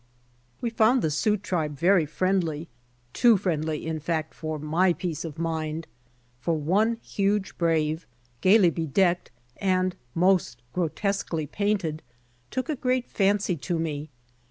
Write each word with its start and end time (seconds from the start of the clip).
We 0.61 0.71
found 0.71 1.03
the 1.03 1.11
Sioux 1.11 1.37
tribe 1.37 1.77
very 1.77 2.07
friendly, 2.07 2.67
too 3.13 3.37
friendly 3.37 3.85
in 3.85 3.99
fact, 3.99 4.33
for 4.33 4.57
my 4.57 4.93
peace 4.93 5.23
of 5.23 5.37
mind, 5.37 5.85
for 6.39 6.55
one 6.57 6.95
huge 7.03 7.55
brave, 7.59 8.07
gayly 8.41 8.71
bedecked 8.71 9.29
and 9.57 9.95
most 10.15 10.63
grotesquely 10.73 11.45
painted, 11.45 12.01
took 12.49 12.67
a 12.67 12.75
great 12.75 13.05
fancy 13.11 13.55
to 13.57 13.77
me. 13.77 14.09